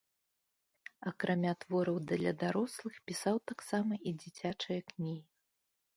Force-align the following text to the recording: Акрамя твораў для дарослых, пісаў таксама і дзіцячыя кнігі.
Акрамя 1.11 1.51
твораў 1.65 1.97
для 2.11 2.31
дарослых, 2.43 2.93
пісаў 3.11 3.35
таксама 3.53 3.93
і 4.07 4.19
дзіцячыя 4.23 4.79
кнігі. 4.93 5.25